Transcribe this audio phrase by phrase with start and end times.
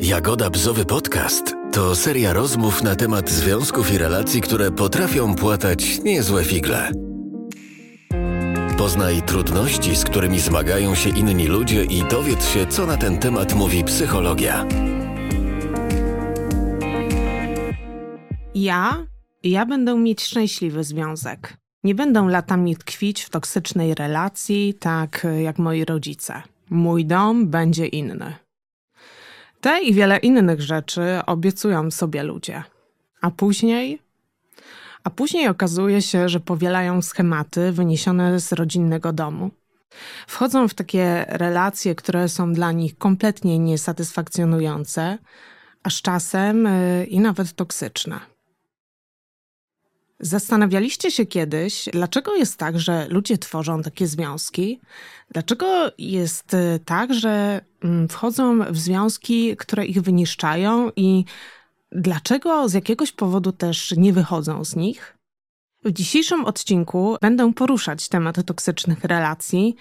[0.00, 6.44] Jagoda Bzowy Podcast to seria rozmów na temat związków i relacji, które potrafią płatać niezłe
[6.44, 6.92] figle.
[8.78, 13.54] Poznaj trudności, z którymi zmagają się inni ludzie i dowiedz się, co na ten temat
[13.54, 14.66] mówi psychologia.
[18.54, 19.06] Ja,
[19.42, 21.56] ja będę mieć szczęśliwy związek.
[21.84, 26.42] Nie będę latami tkwić w toksycznej relacji, tak jak moi rodzice.
[26.70, 28.43] Mój dom będzie inny.
[29.64, 32.62] Te i wiele innych rzeczy obiecują sobie ludzie.
[33.20, 33.98] A później?
[35.04, 39.50] A później okazuje się, że powielają schematy wyniesione z rodzinnego domu.
[40.26, 45.18] Wchodzą w takie relacje, które są dla nich kompletnie niesatysfakcjonujące,
[45.82, 48.33] a z czasem yy, i nawet toksyczne.
[50.20, 54.80] Zastanawialiście się kiedyś, dlaczego jest tak, że ludzie tworzą takie związki?
[55.30, 61.24] Dlaczego jest y, tak, że mm, wchodzą w związki, które ich wyniszczają i
[61.92, 65.18] dlaczego z jakiegoś powodu też nie wychodzą z nich?
[65.84, 69.76] W dzisiejszym odcinku będę poruszać temat toksycznych relacji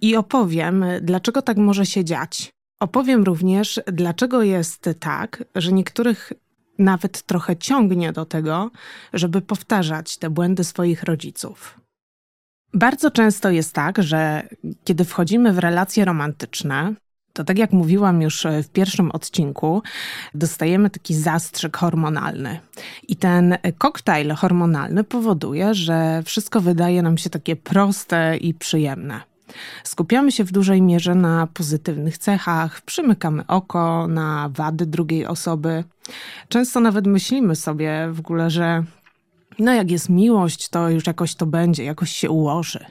[0.00, 2.50] i opowiem, dlaczego tak może się dziać.
[2.80, 6.32] Opowiem również, dlaczego jest tak, że niektórych
[6.78, 8.70] nawet trochę ciągnie do tego,
[9.12, 11.80] żeby powtarzać te błędy swoich rodziców.
[12.74, 14.48] Bardzo często jest tak, że
[14.84, 16.94] kiedy wchodzimy w relacje romantyczne,
[17.32, 19.82] to tak jak mówiłam już w pierwszym odcinku,
[20.34, 22.60] dostajemy taki zastrzyk hormonalny.
[23.08, 29.27] I ten koktajl hormonalny powoduje, że wszystko wydaje nam się takie proste i przyjemne.
[29.84, 35.84] Skupiamy się w dużej mierze na pozytywnych cechach, przymykamy oko na wady drugiej osoby.
[36.48, 38.84] Często nawet myślimy sobie w ogóle, że
[39.58, 42.84] no jak jest miłość, to już jakoś to będzie, jakoś się ułoży.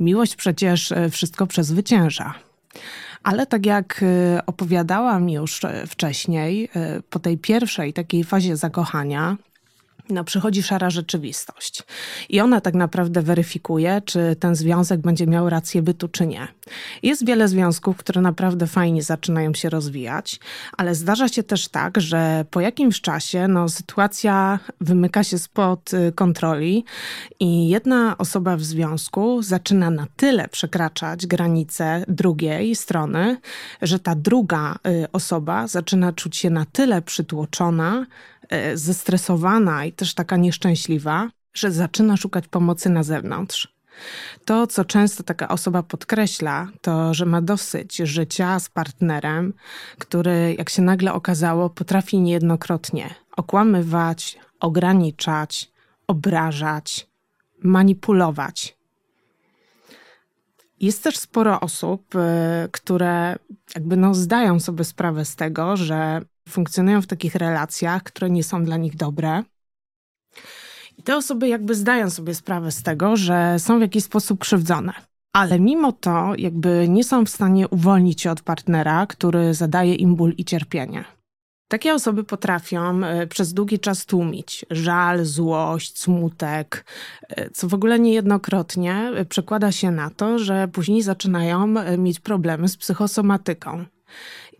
[0.00, 2.34] Miłość przecież e, wszystko przezwycięża.
[3.22, 6.68] Ale tak jak e, opowiadałam już e, wcześniej,
[7.10, 9.36] po tej pierwszej takiej fazie zakochania,
[10.10, 11.82] no, przychodzi szara rzeczywistość.
[12.28, 16.48] I ona tak naprawdę weryfikuje, czy ten związek będzie miał rację bytu, czy nie.
[17.02, 20.40] Jest wiele związków, które naprawdę fajnie zaczynają się rozwijać,
[20.76, 26.12] ale zdarza się też tak, że po jakimś czasie no, sytuacja wymyka się spod y,
[26.12, 26.84] kontroli
[27.40, 33.36] i jedna osoba w związku zaczyna na tyle przekraczać granice drugiej strony,
[33.82, 38.06] że ta druga y, osoba zaczyna czuć się na tyle przytłoczona,
[38.74, 43.80] zestresowana i też taka nieszczęśliwa, że zaczyna szukać pomocy na zewnątrz.
[44.44, 49.52] To, co często taka osoba podkreśla, to, że ma dosyć życia z partnerem,
[49.98, 55.70] który, jak się nagle okazało, potrafi niejednokrotnie okłamywać, ograniczać,
[56.06, 57.06] obrażać,
[57.62, 58.76] manipulować.
[60.80, 63.36] Jest też sporo osób, e, które
[63.74, 68.64] jakby no zdają sobie sprawę z tego, że funkcjonują w takich relacjach, które nie są
[68.64, 69.42] dla nich dobre.
[70.98, 74.92] I te osoby jakby zdają sobie sprawę z tego, że są w jakiś sposób krzywdzone.
[75.32, 80.16] Ale mimo to jakby nie są w stanie uwolnić się od partnera, który zadaje im
[80.16, 81.04] ból i cierpienie.
[81.70, 86.84] Takie osoby potrafią e, przez długi czas tłumić żal, złość, smutek,
[87.28, 92.68] e, co w ogóle niejednokrotnie e, przekłada się na to, że później zaczynają mieć problemy
[92.68, 93.84] z psychosomatyką.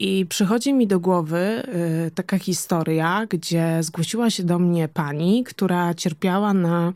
[0.01, 1.63] I przychodzi mi do głowy
[2.07, 6.93] y, taka historia, gdzie zgłosiła się do mnie pani, która cierpiała na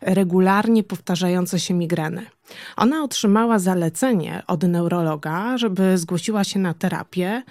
[0.00, 2.26] regularnie powtarzające się migreny.
[2.76, 7.42] Ona otrzymała zalecenie od neurologa, żeby zgłosiła się na terapię,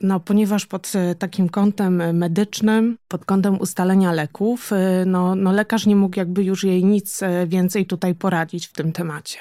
[0.00, 5.86] no, ponieważ pod y, takim kątem medycznym, pod kątem ustalenia leków, y, no, no lekarz
[5.86, 9.38] nie mógł jakby już jej nic więcej tutaj poradzić w tym temacie.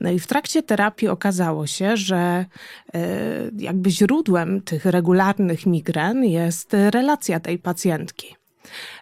[0.00, 2.46] No i w trakcie terapii okazało się, że
[2.94, 3.00] e,
[3.58, 8.40] jakby źródłem tych regularnych migren jest relacja tej pacjentki.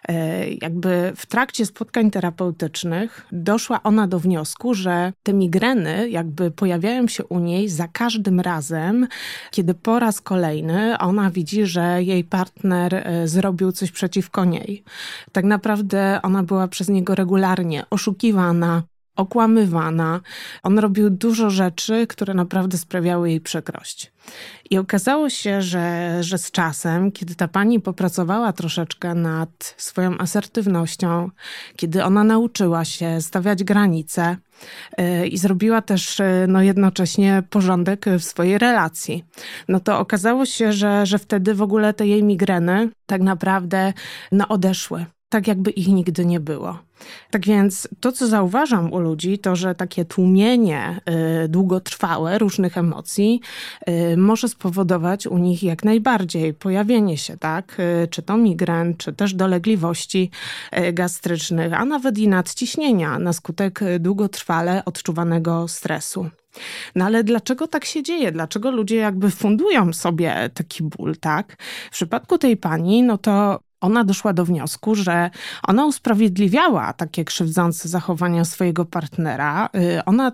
[0.07, 7.07] E, jakby w trakcie spotkań terapeutycznych doszła ona do wniosku, że te migreny jakby pojawiają
[7.07, 9.07] się u niej za każdym razem,
[9.51, 14.83] kiedy po raz kolejny ona widzi, że jej partner e, zrobił coś przeciwko niej.
[15.31, 18.83] Tak naprawdę ona była przez niego regularnie oszukiwana,
[19.19, 20.21] okłamywana.
[20.63, 24.11] On robił dużo rzeczy, które naprawdę sprawiały jej przykrość.
[24.69, 31.29] I okazało się, że, że z czasem, kiedy ta pani popracowała troszeczkę nad swoją asertywnością,
[31.75, 34.37] kiedy ona nauczyła się stawiać granice
[34.97, 39.25] yy, i zrobiła też yy, no, jednocześnie porządek w swojej relacji,
[39.67, 43.93] no to okazało się, że, że wtedy w ogóle te jej migreny tak naprawdę
[44.31, 46.79] no, odeszły tak jakby ich nigdy nie było.
[47.31, 50.99] Tak więc to, co zauważam u ludzi, to że takie tłumienie
[51.45, 53.41] y, długotrwałe różnych emocji
[53.89, 57.77] y, może spowodować u nich jak najbardziej pojawienie się, tak?
[57.79, 60.31] Y, czy to migren, czy też dolegliwości
[60.93, 66.29] gastrycznych, a nawet i nadciśnienia na skutek długotrwale odczuwanego stresu.
[66.95, 68.31] No ale dlaczego tak się dzieje?
[68.31, 71.55] Dlaczego ludzie jakby fundują sobie taki ból, tak?
[71.91, 75.29] W przypadku tej pani, no to ona doszła do wniosku, że
[75.67, 79.69] ona usprawiedliwiała takie krzywdzące zachowania swojego partnera.
[79.75, 80.31] Y, ona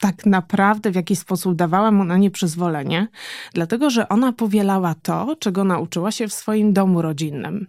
[0.00, 3.08] tak naprawdę w jakiś sposób dawała mu na nie przyzwolenie,
[3.54, 7.66] dlatego że ona powielała to, czego nauczyła się w swoim domu rodzinnym.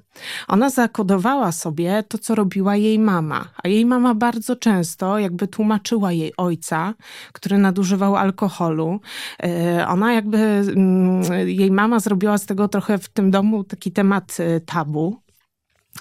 [0.48, 6.12] Ona zakodowała sobie to, co robiła jej mama, a jej mama bardzo często jakby tłumaczyła
[6.12, 6.94] jej ojca,
[7.34, 9.00] który nadużywał alkoholu.
[9.44, 14.38] E, ona jakby, mm, jej mama zrobiła z tego trochę w tym domu taki temat
[14.40, 15.18] e, tabu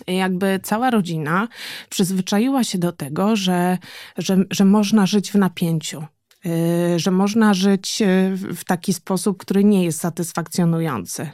[0.06, 1.48] jakby cała rodzina
[1.88, 3.78] przyzwyczaiła się do tego, że,
[4.18, 6.04] że, że można żyć w napięciu.
[6.48, 11.30] Y, że można żyć y, w taki sposób, który nie jest satysfakcjonujący.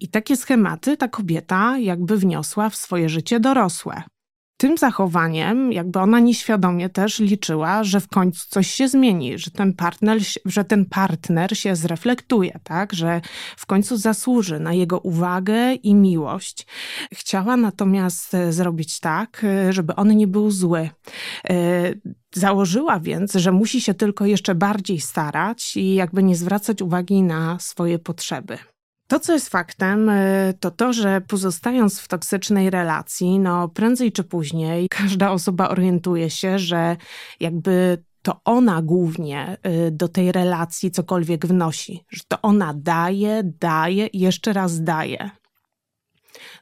[0.00, 4.02] I takie schematy ta kobieta jakby wniosła w swoje życie dorosłe
[4.58, 9.72] tym zachowaniem, jakby ona nieświadomie też liczyła, że w końcu coś się zmieni, że ten
[9.72, 12.92] partner, że ten partner się zreflektuje, tak?
[12.92, 13.20] że
[13.56, 16.66] w końcu zasłuży na jego uwagę i miłość.
[17.14, 20.90] Chciała natomiast e, zrobić tak, e, żeby on nie był zły.
[21.50, 21.54] E,
[22.34, 27.58] założyła więc, że musi się tylko jeszcze bardziej starać i jakby nie zwracać uwagi na
[27.58, 28.58] swoje potrzeby.
[29.08, 34.24] To, co jest faktem, y, to to, że pozostając w toksycznej relacji, no prędzej czy
[34.24, 36.96] później każda osoba orientuje się, że
[37.40, 44.06] jakby to ona głównie y, do tej relacji cokolwiek wnosi, że to ona daje, daje
[44.06, 45.30] i jeszcze raz daje.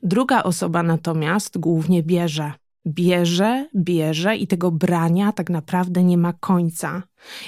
[0.03, 2.53] Druga osoba natomiast głównie bierze
[2.87, 7.03] bierze, bierze i tego brania tak naprawdę nie ma końca.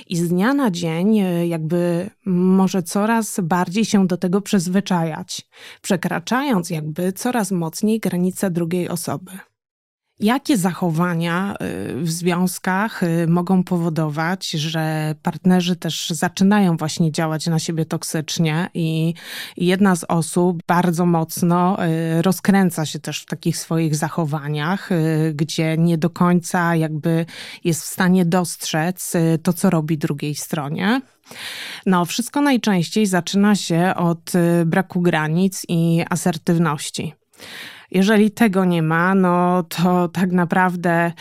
[0.06, 5.48] I z dnia na dzień, e, jakby może coraz bardziej się do tego przyzwyczajać,
[5.82, 9.32] przekraczając jakby coraz mocniej granice drugiej osoby.
[10.20, 17.58] Jakie zachowania y, w związkach y, mogą powodować, że partnerzy też zaczynają właśnie działać na
[17.58, 19.14] siebie toksycznie i
[19.56, 21.84] jedna z osób bardzo mocno
[22.18, 24.90] y, rozkręca się też w takich swoich zachowaniach,
[25.34, 27.26] gdzie nie do końca jakby
[27.64, 29.12] jest w stanie dostrzec
[29.42, 31.00] to, co robi drugiej stronie?
[31.86, 34.32] No, wszystko najczęściej zaczyna się od
[34.66, 37.14] braku granic i asertywności.
[37.90, 41.12] Jeżeli tego nie ma, no to tak naprawdę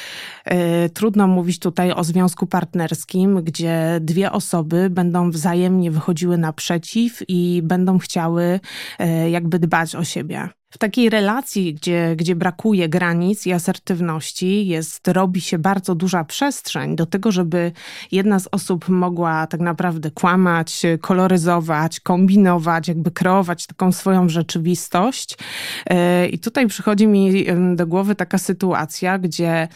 [0.85, 7.61] y, trudno mówić tutaj o związku partnerskim, gdzie dwie osoby będą wzajemnie wychodziły naprzeciw i
[7.63, 8.59] będą chciały
[9.01, 10.49] y, jakby dbać o siebie.
[10.69, 16.95] W takiej relacji, gdzie, gdzie brakuje granic i asertywności, jest, robi się bardzo duża przestrzeń
[16.95, 17.71] do tego, żeby
[18.11, 25.37] jedna z osób mogła tak naprawdę kłamać, koloryzować, kombinować, jakby kreować taką swoją rzeczywistość.
[25.85, 29.67] E, I tutaj przychodzi mi do głowy taka sytuacja, gdzie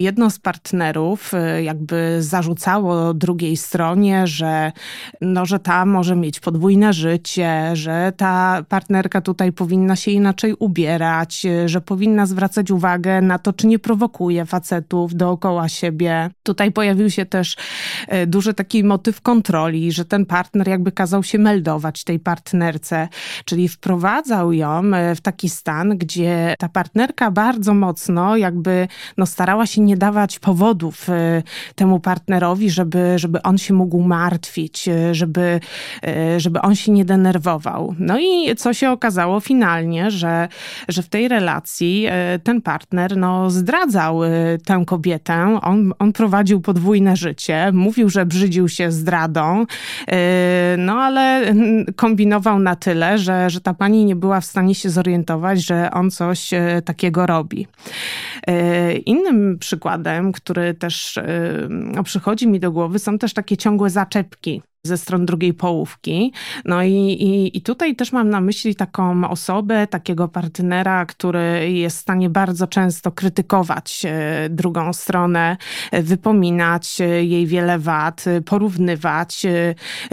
[0.00, 4.72] jedno z partnerów e, jakby zarzucało drugiej stronie, że,
[5.20, 10.56] no, że ta może mieć podwójne życie, że ta partnerka tutaj powinna się inaczej inaczej
[10.58, 16.30] ubierać, że powinna zwracać uwagę na to, czy nie prowokuje facetów dookoła siebie.
[16.42, 17.56] Tutaj pojawił się też
[18.08, 23.08] e, duży taki motyw kontroli, że ten partner jakby kazał się meldować tej partnerce,
[23.44, 29.66] czyli wprowadzał ją e, w taki stan, gdzie ta partnerka bardzo mocno jakby no, starała
[29.66, 31.42] się nie dawać powodów e,
[31.74, 35.60] temu partnerowi, żeby, żeby on się mógł martwić, żeby,
[36.36, 37.94] żeby on się nie denerwował.
[37.98, 40.48] No i co się okazało finalnie, że że,
[40.88, 44.28] że w tej relacji e, ten partner no, zdradzał e,
[44.64, 45.58] tę kobietę.
[45.62, 49.66] On, on prowadził podwójne życie, mówił, że brzydził się zdradą,
[50.08, 51.54] e, no ale
[51.96, 56.10] kombinował na tyle, że, że ta pani nie była w stanie się zorientować, że on
[56.10, 56.50] coś
[56.84, 57.66] takiego robi.
[59.06, 61.18] Innym przykładem, który też
[62.04, 66.32] przychodzi mi do głowy, są też takie ciągłe zaczepki ze stron drugiej połówki.
[66.64, 71.96] No i, i, i tutaj też mam na myśli taką osobę, takiego partnera, który jest
[71.96, 75.56] w stanie bardzo często krytykować e, drugą stronę,
[75.90, 79.46] e, wypominać e, jej wiele wad, porównywać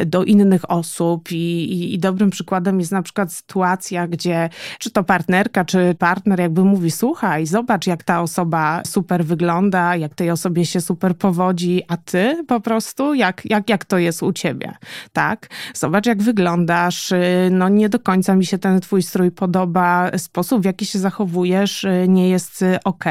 [0.06, 1.32] do innych osób.
[1.32, 6.64] I, i, dobrym przykładem jest na przykład sytuacja, gdzie czy to partnerka, czy partner jakby
[6.64, 11.98] mówi, słuchaj, zobacz jak ta osoba super wygląda, jak tej osobie się super powodzi, a
[11.98, 14.57] ty po prostu, jak, jak, jak to jest u ciebie?
[14.58, 14.78] Siebie,
[15.14, 15.50] tak?
[15.74, 17.14] Zobacz, jak wyglądasz,
[17.52, 21.86] no nie do końca mi się ten twój strój podoba, sposób, w jaki się zachowujesz,
[22.08, 23.04] nie jest ok.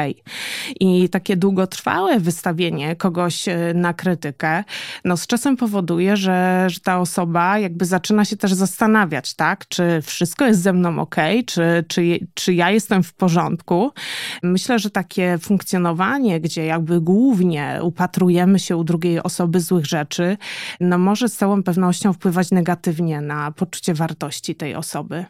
[0.79, 4.63] I takie długotrwałe wystawienie kogoś na krytykę,
[5.05, 9.67] no z czasem powoduje, że, że ta osoba jakby zaczyna się też zastanawiać, tak?
[9.67, 13.91] Czy wszystko jest ze mną ok, czy, czy, czy ja jestem w porządku.
[14.43, 20.37] Myślę, że takie funkcjonowanie, gdzie jakby głównie upatrujemy się u drugiej osoby złych rzeczy,
[20.79, 25.25] no może z całą pewnością wpływać negatywnie na poczucie wartości tej osoby.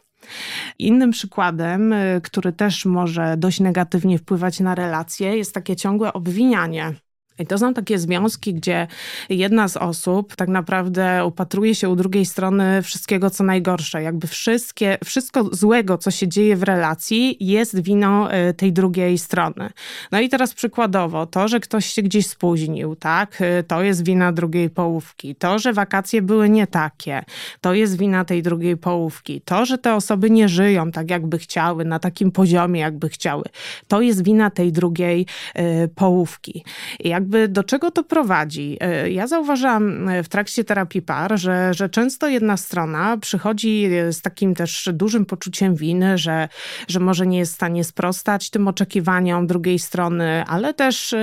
[0.79, 6.93] Innym przykładem, y, który też może dość negatywnie wpływać na relacje, jest takie ciągłe obwinianie
[7.39, 8.87] i to są takie związki, gdzie
[9.29, 14.03] jedna z osób tak naprawdę upatruje się u drugiej strony wszystkiego, co najgorsze.
[14.03, 19.69] Jakby wszystkie, wszystko złego, co się dzieje w relacji, jest winą e, tej drugiej strony.
[20.11, 24.31] No i teraz przykładowo, to, że ktoś się gdzieś spóźnił, tak, e, to jest wina
[24.31, 25.35] drugiej połówki.
[25.35, 27.23] To, że wakacje były nie takie,
[27.61, 29.41] to jest wina tej drugiej połówki.
[29.41, 33.43] To, że te osoby nie żyją tak, jakby chciały, na takim poziomie, jakby chciały,
[33.87, 35.25] to jest wina tej drugiej
[35.59, 36.63] y, połówki.
[36.99, 38.77] I jak jakby do czego to prowadzi?
[38.79, 44.13] E, ja zauważam e, w trakcie terapii par, że, że często jedna strona przychodzi e,
[44.13, 46.49] z takim też dużym poczuciem winy, że,
[46.87, 51.15] że może nie jest w stanie sprostać tym oczekiwaniom drugiej strony, ale też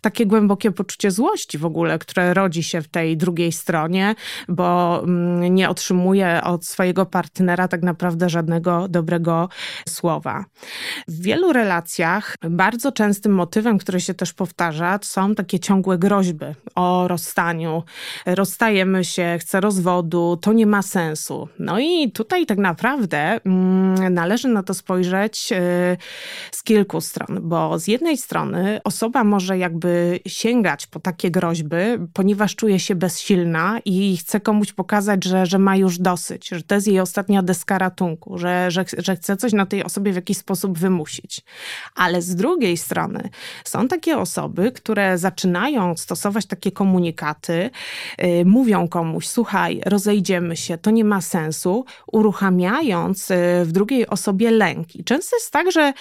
[0.00, 4.14] takie głębokie poczucie złości w ogóle, które rodzi się w tej drugiej stronie,
[4.48, 9.48] bo mm, nie otrzymuje od swojego partnera tak naprawdę żadnego dobrego
[9.88, 10.44] słowa.
[11.08, 16.44] W wielu relacjach bardzo częstym motywem, który się też powtarza, są takie takie ciągłe groźby
[16.74, 17.82] o rozstaniu,
[18.26, 21.48] rozstajemy się, chcę rozwodu, to nie ma sensu.
[21.58, 25.56] No i tutaj tak naprawdę mm, należy na to spojrzeć y,
[26.50, 31.76] z kilku stron, bo z jednej strony osoba może jakby sięgać po takie groźby,
[32.12, 36.74] ponieważ czuje się bezsilna i chce komuś pokazać, że, że ma już dosyć, że to
[36.74, 40.38] jest jej ostatnia deska ratunku, że, że, że chce coś na tej osobie w jakiś
[40.38, 41.40] sposób wymusić.
[41.94, 43.28] Ale z drugiej strony
[43.64, 47.70] są takie osoby, które za zaczynają stosować takie komunikaty,
[48.18, 54.50] yy, mówią komuś: Słuchaj, rozejdziemy się, to nie ma sensu, uruchamiając yy, w drugiej osobie
[54.50, 54.96] lęk.
[54.96, 55.92] I często jest tak, że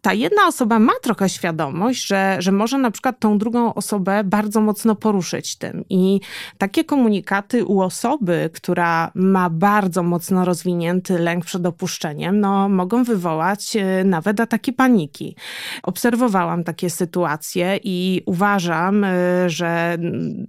[0.00, 4.60] ta jedna osoba ma trochę świadomość, że, że może na przykład tą drugą osobę bardzo
[4.60, 5.84] mocno poruszyć tym.
[5.90, 6.20] I
[6.58, 13.76] takie komunikaty u osoby, która ma bardzo mocno rozwinięty lęk przed opuszczeniem, no, mogą wywołać
[13.76, 15.36] e, nawet ataki paniki.
[15.82, 19.10] Obserwowałam takie sytuacje i uważam, e,
[19.50, 19.98] że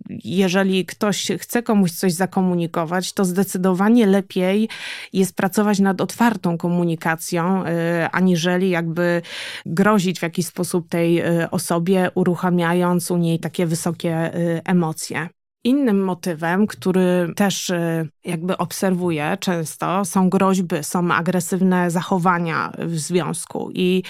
[0.09, 4.69] jeżeli ktoś chce komuś coś zakomunikować, to zdecydowanie lepiej
[5.13, 9.20] jest pracować nad otwartą komunikacją, e, aniżeli jakby
[9.65, 15.29] grozić w jakiś sposób tej y, osobie, uruchamiając u niej takie wysokie y, emocje.
[15.63, 23.71] Innym motywem, który też y, jakby obserwuję często, są groźby, są agresywne zachowania w związku.
[23.73, 24.03] I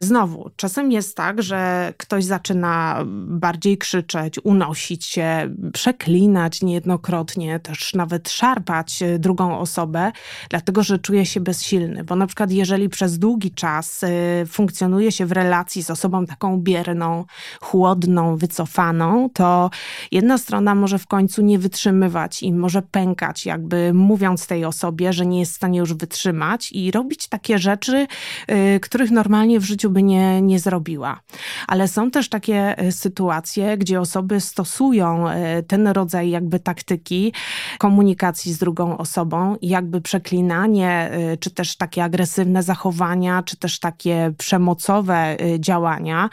[0.00, 8.28] znowu, czasem jest tak, że ktoś zaczyna bardziej krzyczeć, unosić się, przeklinać niejednokrotnie, też nawet
[8.30, 10.12] szarpać drugą osobę,
[10.50, 12.04] dlatego że czuje się bezsilny.
[12.04, 16.60] Bo na przykład, jeżeli przez długi czas y, funkcjonuje się w relacji z osobą taką
[16.60, 17.24] bierną,
[17.60, 19.70] chłodną, wycofaną, to
[20.12, 25.26] jedna strona może w końcu nie wytrzymywać i może pękać, jakby mówiąc tej osobie, że
[25.26, 28.06] nie jest w stanie już wytrzymać i robić takie rzeczy,
[28.50, 31.20] y, których normalnie w życiu by nie, nie zrobiła.
[31.66, 37.32] Ale są też takie y, sytuacje, gdzie osoby stosują y, ten rodzaj jakby taktyki
[37.78, 45.36] komunikacji z drugą osobą, jakby przeklinanie, czy też takie agresywne zachowania, czy też takie przemocowe
[45.58, 46.28] działania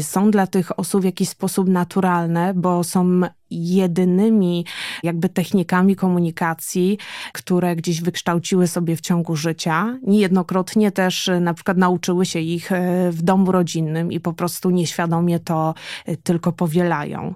[0.00, 4.64] są dla tych osób w jakiś sposób naturalne, bo są jedynymi
[5.02, 6.98] jakby technikami komunikacji,
[7.32, 9.98] które gdzieś wykształciły sobie w ciągu życia.
[10.02, 14.70] Niejednokrotnie też e, na przykład nauczyły się ich e, w domu rodzinnym i po prostu
[14.70, 15.74] nieświadomie to
[16.06, 17.34] e, tylko powielają.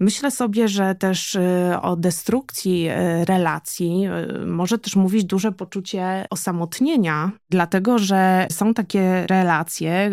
[0.00, 1.36] Myślę sobie, że też
[1.82, 2.88] o destrukcji
[3.24, 4.04] relacji
[4.46, 10.10] może też mówić duże poczucie osamotnienia, dlatego że są takie relacje,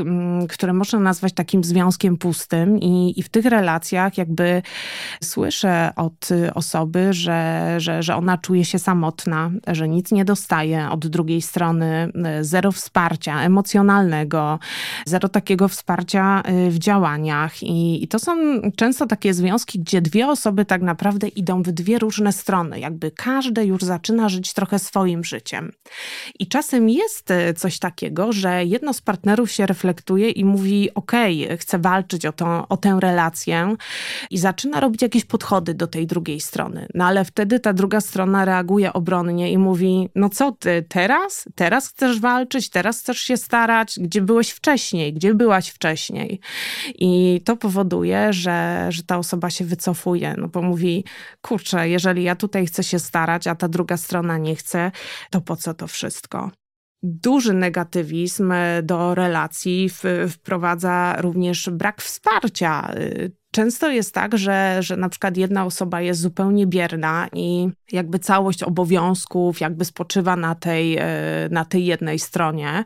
[0.50, 4.62] które można nazwać takim związkiem pustym i, i w tych relacjach jakby
[5.24, 11.08] słyszę od osoby, że, że, że ona czuje się samotna, że nic nie dostaje od
[11.08, 12.12] drugiej strony,
[12.42, 14.60] zero wsparcia emocjonalnego,
[15.06, 17.63] zero takiego wsparcia y, w działaniach.
[17.63, 18.32] I, i to są
[18.75, 23.12] często takie związki, związki, gdzie dwie osoby tak naprawdę idą w dwie różne strony, jakby
[23.12, 25.72] każde już zaczyna żyć trochę swoim życiem.
[26.39, 31.12] I czasem jest e, coś takiego, że jedno z partnerów się reflektuje i mówi: OK,
[31.60, 32.34] chcę walczyć o,
[32.70, 33.75] o tę relację,
[34.30, 36.88] i zaczyna robić jakieś podchody do tej drugiej strony.
[36.94, 41.46] No ale wtedy ta druga strona reaguje obronnie i mówi: No co ty teraz?
[41.56, 46.39] Teraz chcesz walczyć, teraz chcesz się starać, gdzie byłeś wcześniej, gdzie byłaś wcześniej.
[47.00, 51.05] I to powoduje, że, że ta osoba się wycofuje, no bo mówi:
[51.41, 54.91] Kurczę, jeżeli ja tutaj chcę się starać, a ta druga strona nie chce,
[55.29, 56.51] to po co to wszystko?
[57.03, 58.53] duży negatywizm
[58.84, 59.89] do relacji
[60.29, 62.93] wprowadza również brak wsparcia
[63.53, 68.63] Często jest tak, że, że na przykład jedna osoba jest zupełnie bierna i jakby całość
[68.63, 71.05] obowiązków jakby spoczywa na tej, e,
[71.51, 72.83] na tej jednej stronie.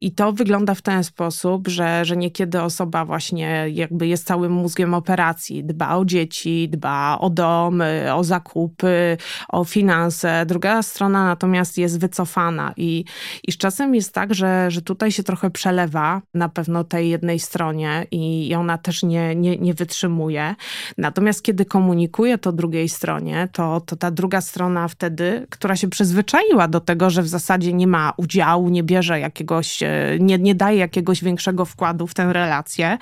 [0.00, 4.94] I to wygląda w ten sposób, że, że niekiedy osoba właśnie jakby jest całym mózgiem
[4.94, 5.64] operacji.
[5.64, 7.82] Dba o dzieci, dba o dom,
[8.14, 9.16] o zakupy,
[9.48, 10.46] o finanse.
[10.46, 13.04] Druga strona natomiast jest wycofana i,
[13.48, 17.38] i z czasem jest tak, że, że tutaj się trochę przelewa na pewno tej jednej
[17.38, 20.54] stronie i, i ona też nie, nie, nie wytrzyma utrzymuje.
[20.98, 26.68] Natomiast kiedy komunikuje to drugiej stronie, to, to ta druga strona wtedy, która się przyzwyczaiła
[26.68, 30.78] do tego, że w zasadzie nie ma udziału, nie bierze jakiegoś, e, nie, nie daje
[30.78, 32.98] jakiegoś większego wkładu w tę relację,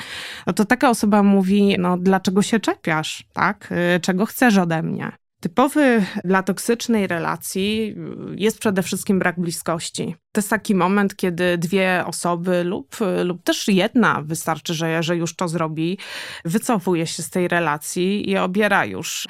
[0.47, 3.69] no to taka osoba mówi, no dlaczego się czepiasz, tak?
[3.71, 5.26] E, czego chcesz ode mnie?
[5.41, 7.97] Typowy dla toksycznej relacji
[8.37, 10.17] jest przede wszystkim brak bliskości.
[10.33, 15.37] To jest taki moment, kiedy dwie osoby lub, lub też jedna, wystarczy, że, że już
[15.37, 15.99] to zrobi,
[16.45, 19.29] wycofuje się z tej relacji i obiera już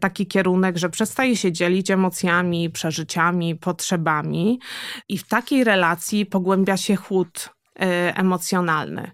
[0.00, 4.60] taki kierunek, że przestaje się dzielić emocjami, przeżyciami, potrzebami
[5.08, 9.10] i w takiej relacji pogłębia się chłód emocjonalny.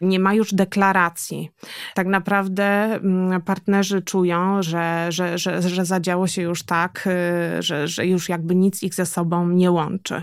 [0.00, 1.50] Nie ma już deklaracji.
[1.94, 2.64] Tak naprawdę
[2.94, 8.28] mm, partnerzy czują, że, że, że, że zadziało się już tak, e, że, że już
[8.28, 10.22] jakby nic ich ze sobą nie łączy.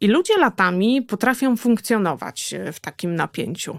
[0.00, 3.78] I ludzie latami potrafią funkcjonować e, w takim napięciu.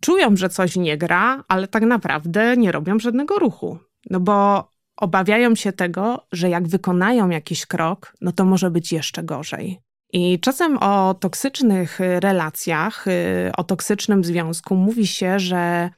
[0.00, 3.78] Czują, że coś nie gra, ale tak naprawdę nie robią żadnego ruchu.
[4.10, 9.22] No bo obawiają się tego, że jak wykonają jakiś krok, no to może być jeszcze
[9.22, 9.80] gorzej.
[10.12, 15.90] I czasem o toksycznych relacjach, y, o toksycznym związku mówi się, że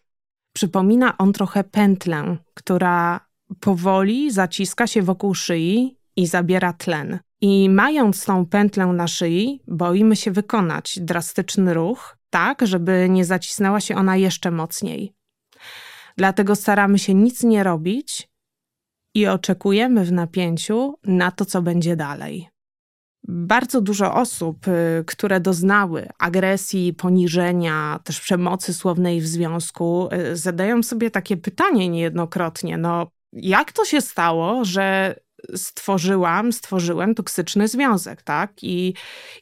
[0.52, 3.26] przypomina on trochę pętlę, która
[3.61, 7.19] powoli zaciska się wokół szyi i zabiera tlen.
[7.40, 13.80] I mając tą pętlę na szyi, boimy się wykonać drastyczny ruch, tak, żeby nie zacisnęła
[13.80, 15.15] się ona jeszcze mocniej.
[16.17, 18.28] Dlatego staramy się nic nie robić
[19.15, 22.49] i oczekujemy w napięciu na to, co będzie dalej.
[23.32, 30.82] Bardzo dużo osób, y, które doznały agresji, poniżenia, też przemocy słownej w związku, y, zadają
[30.82, 35.14] sobie takie pytanie niejednokrotnie: no, jak to się stało, że
[35.56, 38.52] stworzyłam, stworzyłem toksyczny związek, tak?
[38.62, 38.95] I,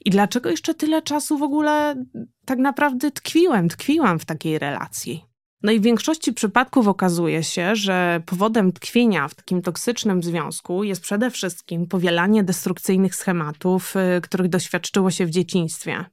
[0.05, 2.05] I dlaczego jeszcze tyle czasu w ogóle
[2.45, 5.28] tak naprawdę tkwiłem, tkwiłam w takiej relacji?
[5.63, 11.03] No i w większości przypadków okazuje się, że powodem tkwienia w takim toksycznym związku jest
[11.03, 16.05] przede wszystkim powielanie destrukcyjnych schematów, y, których doświadczyło się w dzieciństwie.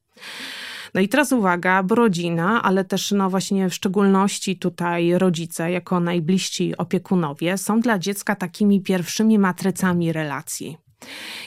[0.93, 5.99] No i teraz uwaga, bo rodzina, ale też no właśnie w szczególności tutaj rodzice, jako
[5.99, 10.85] najbliżsi opiekunowie, są dla dziecka takimi pierwszymi matrycami relacji.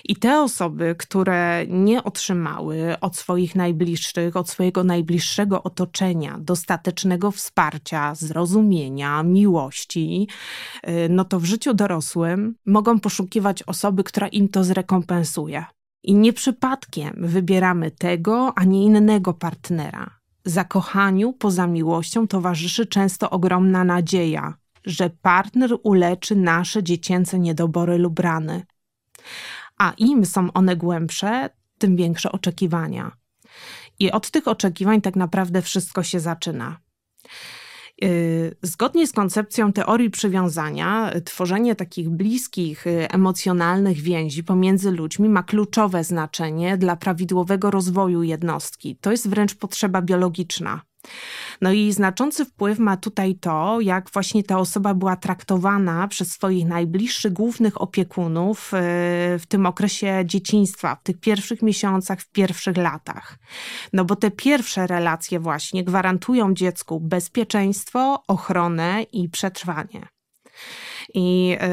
[0.04, 8.14] I te osoby, które nie otrzymały od swoich najbliższych, od swojego najbliższego otoczenia dostatecznego wsparcia,
[8.14, 10.28] zrozumienia, miłości,
[10.88, 15.64] y, no to w życiu dorosłym mogą poszukiwać osoby, która im to zrekompensuje.
[16.02, 20.18] I nie przypadkiem wybieramy tego, a nie innego partnera.
[20.44, 28.62] Zakochaniu poza miłością towarzyszy często ogromna nadzieja, że partner uleczy nasze dziecięce niedobory lub rany
[29.78, 33.12] a im są one głębsze, tym większe oczekiwania.
[33.98, 36.78] I od tych oczekiwań tak naprawdę wszystko się zaczyna.
[38.04, 45.42] Y, zgodnie z koncepcją teorii przywiązania, tworzenie takich bliskich, y, emocjonalnych więzi pomiędzy ludźmi ma
[45.42, 48.96] kluczowe znaczenie dla prawidłowego rozwoju jednostki.
[49.00, 50.80] To jest wręcz potrzeba biologiczna.
[51.60, 56.66] No i znaczący wpływ ma tutaj to, jak właśnie ta osoba była traktowana przez swoich
[56.66, 58.78] najbliższych głównych opiekunów e,
[59.38, 63.38] w tym okresie dzieciństwa, w tych pierwszych miesiącach, w pierwszych latach.
[63.92, 70.08] No bo te pierwsze relacje właśnie gwarantują dziecku bezpieczeństwo, ochronę i przetrwanie.
[71.14, 71.68] I e,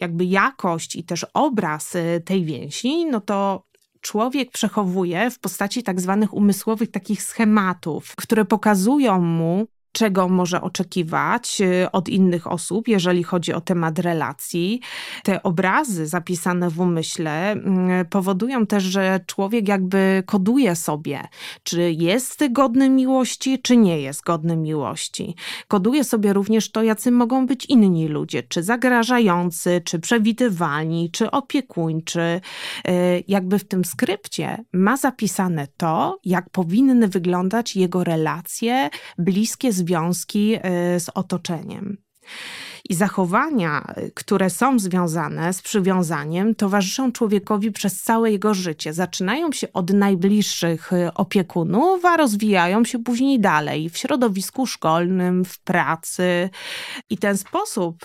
[0.00, 3.66] jakby jakość i też obraz e, tej więzi, no to
[4.02, 11.60] człowiek przechowuje w postaci tak zwanych umysłowych takich schematów, które pokazują mu, czego może oczekiwać
[11.60, 14.80] y, od innych osób, jeżeli chodzi o temat relacji.
[15.22, 21.20] Te obrazy zapisane w umyśle mm, powodują też, że człowiek jakby koduje sobie,
[21.62, 25.34] czy jest godny miłości, czy nie jest godny miłości.
[25.68, 32.40] Koduje sobie również to, jacy mogą być inni ludzie, czy zagrażający, czy przewidywalni, czy opiekuńczy.
[32.88, 39.81] Y, jakby w tym skrypcie ma zapisane to, jak powinny wyglądać jego relacje bliskie z
[39.82, 40.60] związki y,
[41.00, 41.96] z otoczeniem.
[42.88, 48.92] I zachowania, y, które są związane z przywiązaniem, towarzyszą człowiekowi przez całe jego życie.
[48.92, 55.58] Zaczynają się od najbliższych y, opiekunów, a rozwijają się później dalej w środowisku szkolnym, w
[55.58, 56.50] pracy.
[57.10, 57.96] I ten sposób,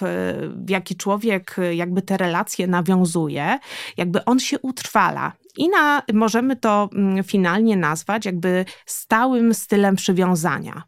[0.65, 3.59] w jaki człowiek jakby te relacje nawiązuje,
[3.97, 5.33] jakby on się utrwala.
[5.57, 10.83] I na, możemy to mm, finalnie nazwać jakby stałym stylem przywiązania.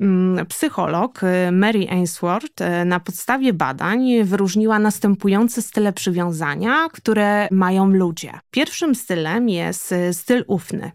[0.00, 7.86] Mm, psycholog y, Mary Ainsworth y, na podstawie badań wyróżniła następujące style przywiązania, które mają
[7.86, 8.32] ludzie.
[8.50, 10.90] Pierwszym stylem jest y, styl ufny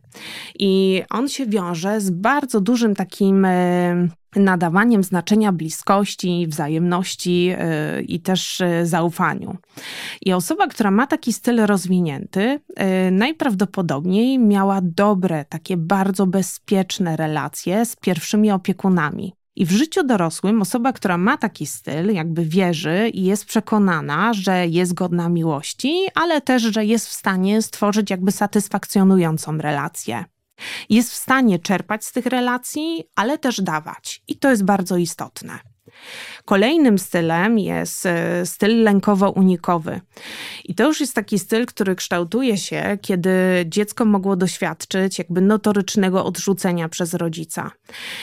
[0.60, 3.48] i on się wiąże z bardzo dużym takim
[4.36, 7.58] nadawaniem znaczenia bliskości, wzajemności yy,
[8.02, 9.58] i też yy, zaufaniu.
[10.22, 17.86] I osoba, która ma taki styl rozwinięty, yy, najprawdopodobniej miała dobre, takie bardzo bezpieczne relacje
[17.86, 19.34] z pierwszymi opiekunami.
[19.56, 24.68] I w życiu dorosłym osoba, która ma taki styl, jakby wierzy i jest przekonana, że
[24.68, 30.26] jest godna miłości, ale też, że jest w stanie stworzyć jakby satysfakcjonującą relację.
[30.89, 34.22] Jest w stanie czerpać z tych relacji, ale też dawać.
[34.28, 35.60] I to jest bardzo istotne.
[36.46, 40.02] Kolejnym stylem jest e, styl lękowo-unikowy.
[40.66, 43.30] I to już jest taki styl, który kształtuje się, kiedy
[43.66, 47.72] dziecko mogło doświadczyć jakby notorycznego odrzucenia przez rodzica.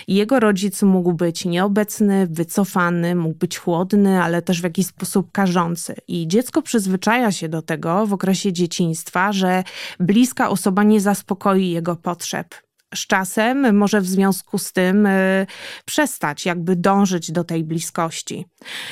[0.08, 5.94] Jego rodzic mógł być nieobecny, wycofany, mógł być chłodny, ale też w jakiś sposób karzący.
[6.08, 9.64] I dziecko przyzwyczaja się do tego w okresie dzieciństwa, że
[10.00, 12.65] bliska osoba nie zaspokoi jego potrzeb
[12.96, 15.46] z czasem może w związku z tym y,
[15.84, 18.46] przestać jakby dążyć do tej bliskości.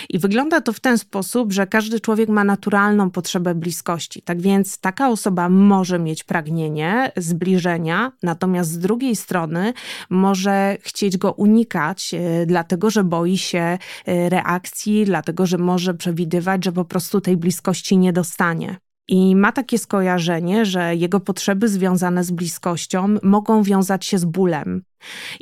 [0.08, 4.22] I wygląda to w ten sposób, że każdy człowiek ma naturalną potrzebę bliskości.
[4.22, 9.72] Tak więc taka osoba może mieć pragnienie zbliżenia, natomiast z drugiej strony
[10.10, 16.64] może chcieć go unikać, y, dlatego że boi się y, reakcji, dlatego że może przewidywać,
[16.64, 18.76] że po prostu tej bliskości nie dostanie.
[19.08, 24.82] I ma takie skojarzenie, że jego potrzeby związane z bliskością mogą wiązać się z bólem.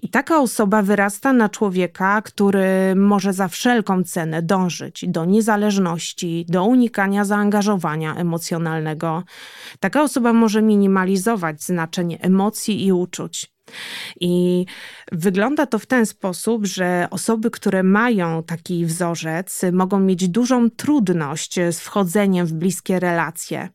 [0.03, 6.65] I taka osoba wyrasta na człowieka, który może za wszelką cenę dążyć do niezależności, do
[6.65, 9.23] unikania zaangażowania emocjonalnego.
[9.81, 13.52] Taka osoba może minimalizować znaczenie emocji i uczuć.
[14.21, 14.67] I
[15.13, 21.55] wygląda to w ten sposób, że osoby, które mają taki wzorzec, mogą mieć dużą trudność
[21.55, 23.69] z wchodzeniem w bliskie relacje.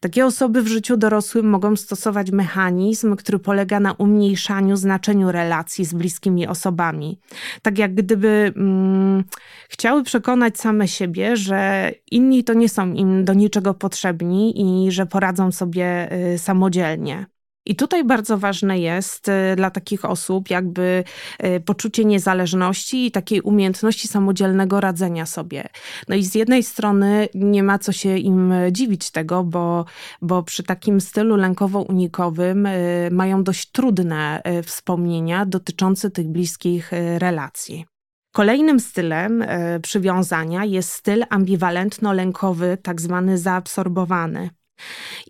[0.00, 5.94] Takie osoby w życiu dorosłym mogą stosować mechanizm, który polega na umniejszaniu znaczeniu relacji z
[5.94, 7.18] bliskimi osobami.
[7.62, 9.24] Tak jak gdyby mm,
[9.68, 15.06] chciały przekonać same siebie, że inni to nie są im do niczego potrzebni i że
[15.06, 17.26] poradzą sobie y, samodzielnie.
[17.68, 21.04] I tutaj bardzo ważne jest y, dla takich osób jakby
[21.44, 25.68] y, poczucie niezależności i takiej umiejętności samodzielnego radzenia sobie.
[26.08, 29.84] No i z jednej strony nie ma co się im dziwić tego, bo,
[30.22, 37.86] bo przy takim stylu lękowo-unikowym y, mają dość trudne wspomnienia dotyczące tych bliskich relacji.
[38.32, 39.44] Kolejnym stylem
[39.82, 44.50] przywiązania jest styl ambiwalentno-lękowy, tak zwany zaabsorbowany.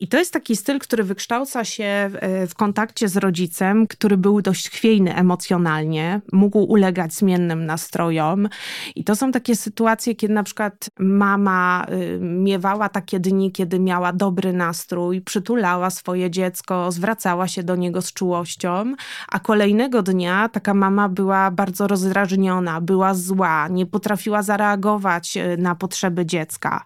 [0.00, 2.10] I to jest taki styl, który wykształca się
[2.48, 8.48] w, kontakcie z rodzicem, który był dość chwiejny emocjonalnie, mógł ulegać zmiennym nastrojom.
[8.94, 14.12] I to są takie sytuacje, kiedy na przykład mama y, miewała takie dni, kiedy miała
[14.12, 18.94] dobry nastrój, przytulała swoje dziecko, zwracała się do niego z czułością,
[19.28, 25.74] a kolejnego dnia taka mama była bardzo rozdrażniona, była zła, nie potrafiła zareagować y, na
[25.74, 26.84] potrzeby dziecka.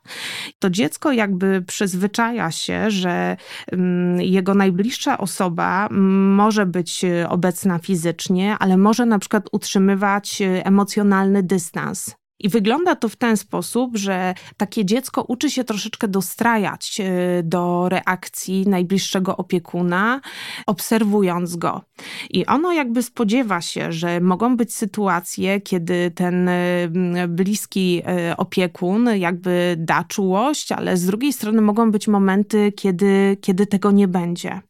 [0.58, 3.36] To dziecko jakby przyzwyczaja się, że
[3.72, 12.21] mm, jego najbliższa osoba może być obecna fizycznie, ale może na przykład utrzymywać emocjonalny dystans.
[12.42, 17.88] I wygląda to w ten sposób, że takie dziecko uczy się troszeczkę dostrajać e, do
[17.88, 20.20] reakcji najbliższego opiekuna,
[20.66, 21.82] obserwując go.
[22.30, 26.88] I ono jakby spodziewa się, że mogą być sytuacje, kiedy ten e,
[27.28, 33.66] bliski e, opiekun jakby da czułość, ale z drugiej strony mogą być momenty, kiedy, kiedy
[33.66, 34.60] tego nie będzie.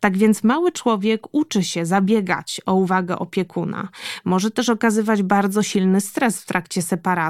[0.00, 3.88] Tak więc mały człowiek uczy się zabiegać o uwagę opiekuna.
[4.24, 7.21] Może też okazywać bardzo silny stres w trakcie separacji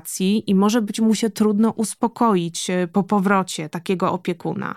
[0.47, 4.77] i może być mu się trudno uspokoić e, po powrocie takiego opiekuna.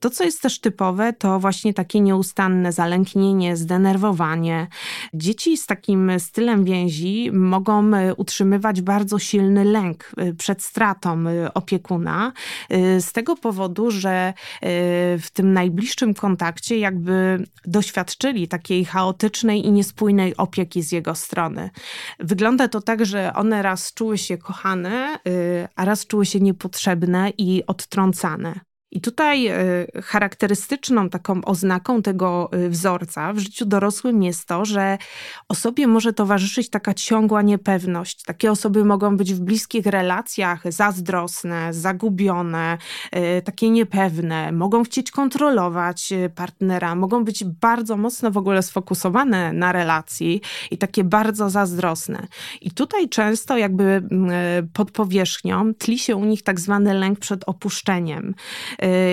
[0.00, 4.66] To, co jest też typowe, to właśnie takie nieustanne zalęknienie, zdenerwowanie.
[5.14, 12.32] Dzieci z takim stylem więzi mogą e, utrzymywać bardzo silny lęk e, przed stratą opiekuna,
[12.98, 14.34] z tego powodu, że
[15.18, 21.70] w tym najbliższym kontakcie jakby doświadczyli takiej chaotycznej i niespójnej opieki z jego strony.
[22.18, 27.32] Wygląda to tak, że one raz czuły się kochane, y, a raz czuły się niepotrzebne
[27.38, 28.60] i odtrącane.
[28.94, 29.56] I tutaj e,
[30.02, 34.98] charakterystyczną taką oznaką tego e, wzorca w życiu dorosłym jest to, że
[35.48, 38.22] osobie może towarzyszyć taka ciągła niepewność.
[38.22, 42.78] Takie osoby mogą być w bliskich relacjach zazdrosne, zagubione,
[43.10, 49.72] e, takie niepewne, mogą chcieć kontrolować partnera, mogą być bardzo mocno w ogóle sfokusowane na
[49.72, 52.26] relacji i takie bardzo zazdrosne.
[52.60, 54.02] I tutaj często jakby
[54.72, 58.34] pod powierzchnią tli się u nich tak zwany lęk przed opuszczeniem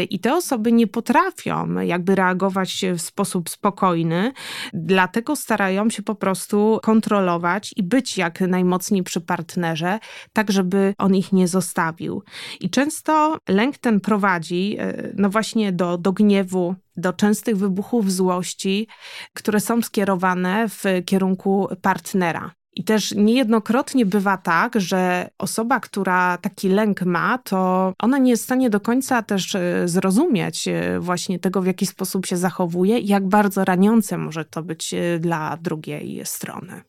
[0.10, 4.31] i te osoby nie potrafią jakby reagować w sposób spokojny,
[4.73, 9.99] dlatego starają się po prostu kontrolować i być jak najmocniej przy partnerze,
[10.34, 12.23] tak żeby on ich nie zostawił.
[12.60, 18.88] I często lęk ten prowadzi e, no właśnie do, do gniewu, do częstych wybuchów złości,
[19.34, 22.51] które są skierowane w kierunku partnera.
[22.75, 28.43] I też niejednokrotnie bywa tak, że osoba, która taki lęk ma, to ona nie jest
[28.43, 32.99] w stanie do końca też e, zrozumieć e, właśnie tego, w jaki sposób się zachowuje
[32.99, 36.81] i jak bardzo raniące może to być e, dla drugiej strony.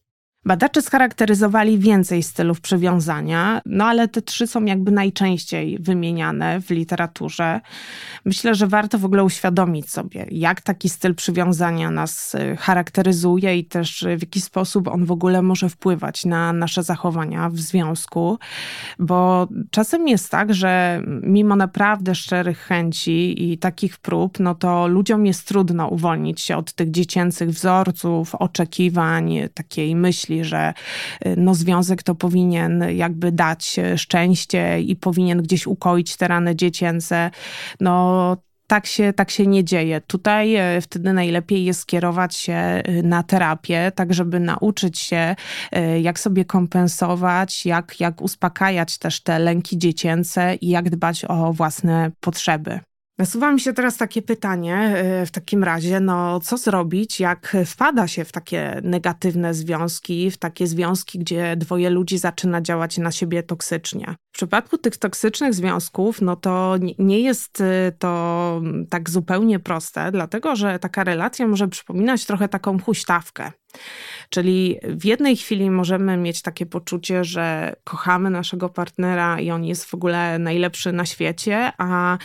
[0.45, 7.61] Badacze scharakteryzowali więcej stylów przywiązania, no ale te trzy są jakby najczęściej wymieniane w literaturze.
[8.25, 13.65] Myślę, że warto w ogóle uświadomić sobie, jak taki styl przywiązania nas y, charakteryzuje i
[13.65, 18.39] też w jaki sposób on w ogóle może wpływać na nasze zachowania w związku,
[18.99, 25.27] bo czasem jest tak, że mimo naprawdę szczerych chęci i takich prób, no to ludziom
[25.27, 30.75] jest trudno uwolnić się od tych dziecięcych wzorców, oczekiwań, takiej myśli, myśli, że
[31.27, 37.31] y, no, związek to powinien jakby dać szczęście i powinien gdzieś ukoić te rany dziecięce.
[37.81, 40.01] No tak się, tak się nie dzieje.
[40.01, 45.37] Tutaj y, wtedy najlepiej jest skierować się y, na terapię, tak żeby nauczyć się,
[46.03, 52.11] jak sobie kompensować, jak, jak uspokajać też te lęki dziecięce i jak dbać o własne
[52.21, 52.81] potrzeby.
[53.23, 58.09] Nasuwa mi się teraz takie pytanie e, w takim razie, no co zrobić, jak wpada
[58.09, 63.43] się w takie negatywne związki, w takie związki, gdzie dwoje ludzi zaczyna działać na siebie
[63.43, 64.15] toksycznie.
[64.33, 70.57] W przypadku tych toksycznych związków, no to nie jest e, to tak zupełnie proste, dlatego
[70.57, 73.53] że taka relacja może przypominać trochę taką huśtawkę.
[74.33, 79.85] Czyli w jednej chwili możemy mieć takie poczucie, że kochamy naszego partnera i on jest
[79.85, 82.19] w ogóle najlepszy na świecie, a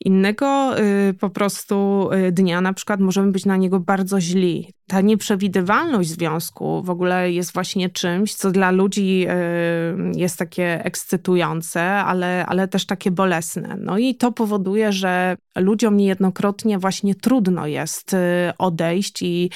[0.00, 5.00] innego y, po prostu y, dnia na przykład możemy być na niego bardzo źli ta
[5.00, 12.46] nieprzewidywalność związku w ogóle jest właśnie czymś, co dla ludzi y, jest takie ekscytujące, ale,
[12.46, 13.76] ale też takie bolesne.
[13.80, 18.16] No i to powoduje, że ludziom niejednokrotnie właśnie trudno jest y,
[18.58, 19.50] odejść i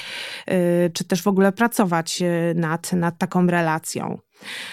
[0.50, 2.22] y, czy też w ogóle pracować
[2.54, 4.18] nad, nad taką relacją.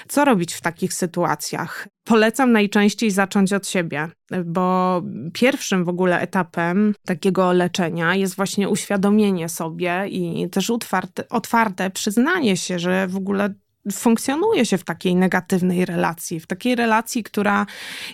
[0.07, 1.87] Co robić w takich sytuacjach?
[2.03, 4.07] Polecam najczęściej zacząć od siebie,
[4.45, 5.01] bo
[5.33, 12.57] pierwszym w ogóle etapem takiego leczenia jest właśnie uświadomienie sobie i też otwarte, otwarte przyznanie
[12.57, 13.53] się, że w ogóle
[13.91, 17.65] funkcjonuje się w takiej negatywnej relacji, w takiej relacji, która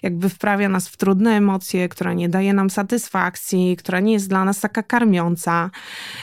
[0.04, 4.46] jakby wprawia nas w trudne emocje, która nie daje nam satysfakcji, która nie jest dla
[4.46, 5.70] nas taka karmiąca.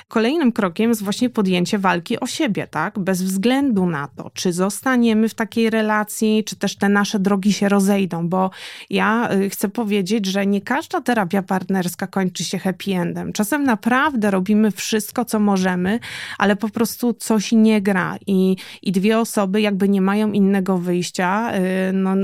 [0.08, 2.98] Kolejnym krokiem jest właśnie podjęcie walki o siebie, tak?
[2.98, 7.68] Bez względu na to, czy zostaniemy w takiej relacji, czy też te nasze drogi się
[7.68, 8.50] rozejdą, bo
[8.90, 13.32] ja y, chcę powiedzieć, że nie każda terapia partnerska kończy się happy endem.
[13.32, 16.00] Czasem naprawdę robimy wszystko, co możemy,
[16.38, 20.78] ale po prostu coś nie gra i, i dwie osoby osoby jakby nie mają innego
[20.78, 21.52] wyjścia,
[21.90, 22.14] y, no,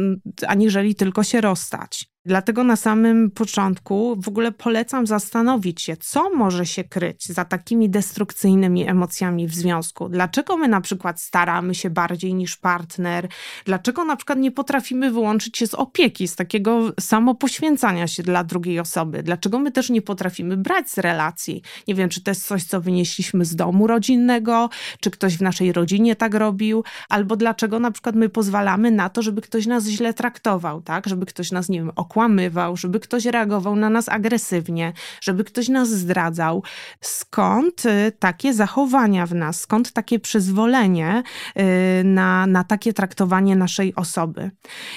[0.46, 2.13] aniżeli tylko się rozstać.
[2.26, 7.90] Dlatego na samym początku w ogóle polecam zastanowić się, co może się kryć za takimi
[7.90, 10.08] destrukcyjnymi emocjami w związku.
[10.08, 13.28] Dlaczego my na przykład staramy się bardziej niż partner?
[13.64, 18.80] Dlaczego na przykład nie potrafimy wyłączyć się z opieki, z takiego samopoświęcania się dla drugiej
[18.80, 19.22] osoby?
[19.22, 21.62] Dlaczego my też nie potrafimy brać z relacji?
[21.88, 25.72] Nie wiem, czy to jest coś, co wynieśliśmy z domu rodzinnego, czy ktoś w naszej
[25.72, 30.14] rodzinie tak robił, albo dlaczego na przykład my pozwalamy na to, żeby ktoś nas źle
[30.14, 31.06] traktował, tak?
[31.06, 35.88] Żeby ktoś nas, nie wiem, okłamywał, żeby ktoś reagował na nas agresywnie, żeby ktoś nas
[35.88, 36.62] zdradzał.
[37.00, 39.60] Skąd y, takie zachowania w nas?
[39.60, 41.22] Skąd takie przyzwolenie
[41.58, 44.50] y, na, na takie traktowanie naszej osoby?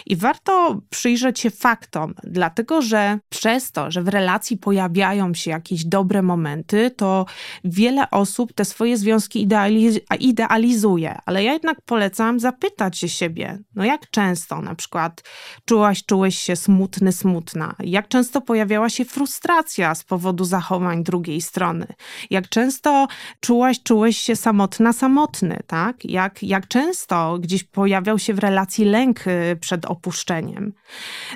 [0.05, 5.85] I warto przyjrzeć się faktom, dlatego że przez to, że w relacji pojawiają się jakieś
[5.85, 7.25] dobre momenty, to
[7.63, 13.85] wiele osób te swoje związki idealiz idealizuje, ale ja jednak polecam zapytać się siebie, no
[13.85, 15.23] jak często na przykład
[15.65, 17.75] czułaś, czułeś się smutny, smutna?
[17.79, 21.87] Jak często pojawiała się frustracja z powodu zachowań drugiej strony?
[22.29, 23.07] Jak często
[23.39, 26.05] czułaś, czułeś się samotna, samotny, tak?
[26.05, 30.73] Jak, jak często gdzieś pojawiał się w relacji lęk y, przed opuszczeniem?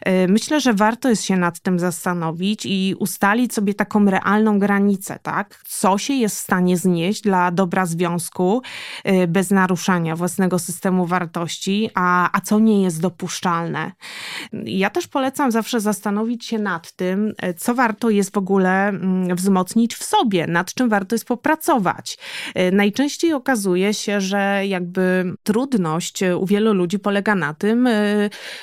[0.07, 5.19] Y, myślę, że warto jest się nad tym zastanowić i ustalić sobie taką realną granicę,
[5.23, 5.63] tak?
[5.67, 8.61] Co się jest w stanie znieść dla dobra związku
[9.07, 13.91] y, bez naruszania własnego systemu wartości, a, a co nie jest dopuszczalne.
[14.65, 19.35] Ja też polecam zawsze zastanowić się nad tym, y, co warto jest w ogóle mm,
[19.35, 22.17] wzmocnić w sobie, nad czym warto jest popracować.
[22.57, 27.89] Y, najczęściej okazuje się, że jakby trudność u wielu ludzi polega na tym,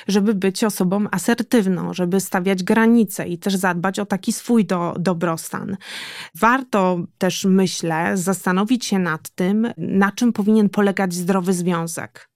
[0.07, 5.77] żeby być osobą asertywną, żeby stawiać granice i też zadbać o taki swój do, dobrostan.
[6.35, 12.28] Warto też, myślę, zastanowić się nad tym, na czym powinien polegać zdrowy związek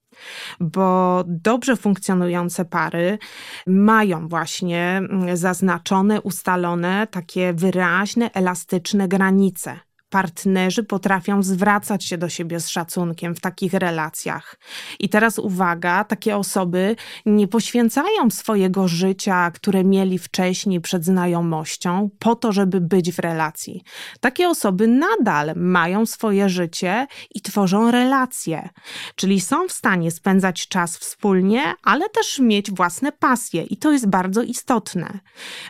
[0.60, 3.18] bo dobrze funkcjonujące pary
[3.66, 9.80] mają właśnie mm, zaznaczone, ustalone takie wyraźne, elastyczne granice
[10.14, 14.56] partnerzy potrafią zwracać się do siebie z szacunkiem w takich relacjach.
[14.98, 16.96] I teraz uwaga, takie osoby
[17.26, 23.82] nie poświęcają swojego życia, które mieli wcześniej przed znajomością, po to, żeby być w relacji.
[24.20, 28.68] Takie osoby nadal mają swoje życie i tworzą relacje,
[29.14, 34.06] czyli są w stanie spędzać czas wspólnie, ale też mieć własne pasje, i to jest
[34.06, 35.18] bardzo istotne.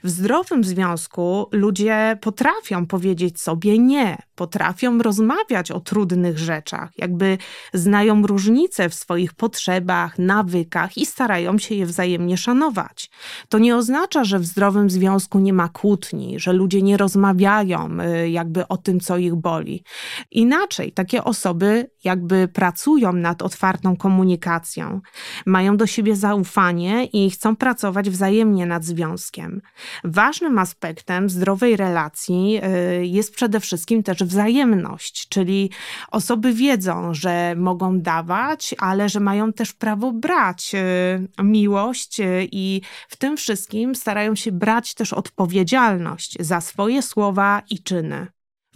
[0.04, 7.38] W zdrowym związku ludzie potrafią powiedzieć sobie nie, potrafią rozmawiać o trudnych rzeczach, jakby
[7.72, 13.10] znają różnice w swoich potrzebach, nawykach i starają się je wzajemnie szanować.
[13.48, 18.30] To nie oznacza, że w zdrowym związku nie ma kłótni, że ludzie nie rozmawiają y,
[18.30, 19.84] jakby o tym, co ich boli.
[20.30, 25.00] Inaczej, takie osoby jakby pracują nad otwartą komunikacją,
[25.46, 29.60] mają do siebie zaufanie i chcą pracować wzajemnie nad związkiem.
[30.04, 32.60] Ważnym aspektem zdrowej relacji
[33.00, 35.70] y, jest przede wszystkim też wzajemność, czyli
[36.10, 42.80] osoby wiedzą, że mogą dawać, ale że mają też prawo brać y, miłość y, i
[43.08, 48.26] w tym wszystkim starają się brać też odpowiedzialność za swoje słowa i czyny.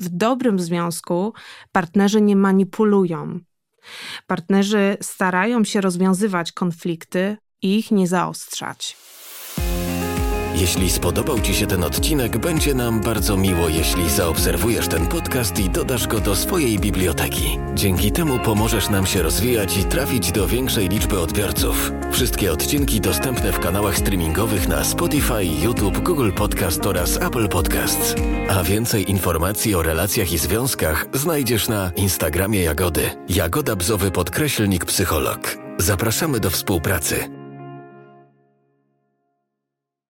[0.01, 1.33] W dobrym związku
[1.73, 3.41] partnerzy nie manipulują.
[4.27, 8.97] Partnerzy starają się rozwiązywać konflikty i ich nie zaostrzać.
[10.61, 15.71] Jeśli spodobał Ci się ten odcinek, będzie nam bardzo miło, jeśli zaobserwujesz ten podcast i
[15.71, 17.59] dodasz go do swojej biblioteki.
[17.75, 21.93] Dzięki temu pomożesz nam się rozwijać i trafić do większej liczby odbiorców.
[22.13, 28.15] Wszystkie odcinki dostępne w kanałach streamingowych na Spotify, YouTube, Google Podcast oraz Apple Podcasts.
[28.51, 33.11] A więcej informacji o relacjach i związkach znajdziesz na Instagramie Jagody.
[33.29, 35.59] Jagoda Bzowy podkreślnik psycholog.
[35.79, 37.38] Zapraszamy do współpracy.